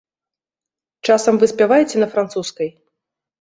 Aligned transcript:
Часам 1.09 1.33
вы 1.43 1.51
спяваеце 1.53 1.95
на 2.05 2.09
французскай? 2.15 2.73